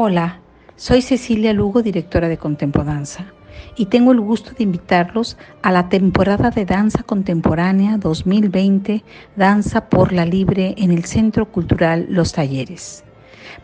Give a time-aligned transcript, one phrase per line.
[0.00, 0.38] Hola,
[0.76, 3.32] soy Cecilia Lugo, directora de Contempodanza,
[3.74, 9.02] y tengo el gusto de invitarlos a la temporada de Danza Contemporánea 2020,
[9.34, 13.02] Danza por la Libre en el Centro Cultural Los Talleres.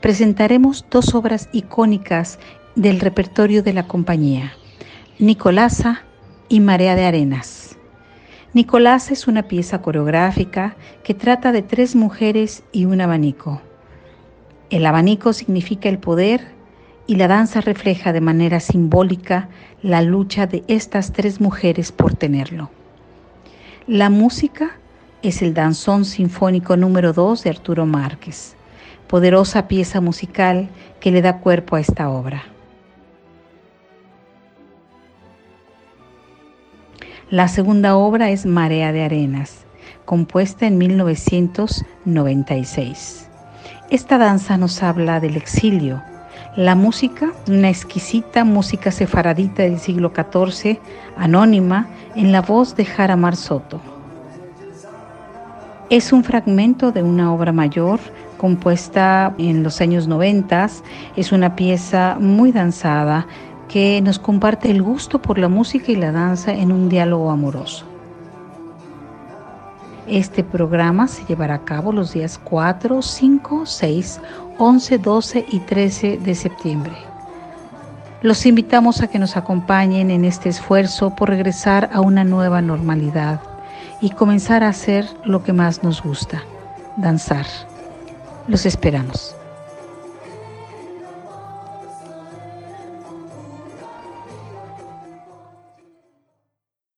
[0.00, 2.40] Presentaremos dos obras icónicas
[2.74, 4.54] del repertorio de la compañía,
[5.20, 6.02] Nicolasa
[6.48, 7.78] y Marea de Arenas.
[8.54, 10.74] Nicolasa es una pieza coreográfica
[11.04, 13.62] que trata de tres mujeres y un abanico.
[14.74, 16.48] El abanico significa el poder
[17.06, 19.48] y la danza refleja de manera simbólica
[19.82, 22.70] la lucha de estas tres mujeres por tenerlo.
[23.86, 24.72] La música
[25.22, 28.56] es el Danzón Sinfónico número 2 de Arturo Márquez,
[29.06, 32.42] poderosa pieza musical que le da cuerpo a esta obra.
[37.30, 39.66] La segunda obra es Marea de Arenas,
[40.04, 43.30] compuesta en 1996.
[43.94, 46.02] Esta danza nos habla del exilio,
[46.56, 50.80] la música, una exquisita música sefaradita del siglo XIV,
[51.16, 51.86] anónima,
[52.16, 53.80] en la voz de Jaramar Soto.
[55.90, 58.00] Es un fragmento de una obra mayor
[58.36, 60.70] compuesta en los años 90.
[61.14, 63.28] Es una pieza muy danzada
[63.68, 67.93] que nos comparte el gusto por la música y la danza en un diálogo amoroso.
[70.06, 74.20] Este programa se llevará a cabo los días 4, 5, 6,
[74.58, 76.92] 11, 12 y 13 de septiembre.
[78.20, 83.40] Los invitamos a que nos acompañen en este esfuerzo por regresar a una nueva normalidad
[84.00, 86.42] y comenzar a hacer lo que más nos gusta,
[86.96, 87.46] danzar.
[88.46, 89.34] Los esperamos.